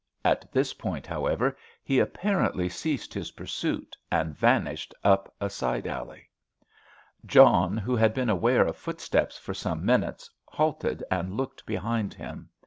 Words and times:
At 0.25 0.51
this 0.51 0.73
point, 0.73 1.05
however, 1.05 1.55
he 1.83 1.99
apparently 1.99 2.69
ceased 2.69 3.13
his 3.13 3.29
pursuit, 3.29 3.95
and 4.11 4.35
vanished 4.35 4.95
up 5.03 5.31
a 5.39 5.47
side 5.47 5.85
alley. 5.85 6.27
John, 7.23 7.77
who 7.77 7.95
had 7.95 8.15
been 8.15 8.27
aware 8.27 8.65
of 8.65 8.75
footsteps 8.77 9.37
for 9.37 9.53
some 9.53 9.85
minutes, 9.85 10.27
halted 10.47 11.03
and 11.11 11.37
looked 11.37 11.67
behind 11.67 12.15
him. 12.15 12.49